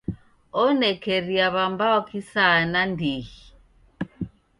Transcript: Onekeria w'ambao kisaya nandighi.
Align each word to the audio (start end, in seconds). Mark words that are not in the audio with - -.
Onekeria 0.63 1.47
w'ambao 1.55 1.99
kisaya 2.09 2.63
nandighi. 2.71 3.41